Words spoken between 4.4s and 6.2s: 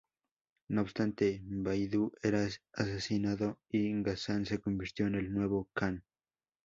se convirtió en el nuevo kan.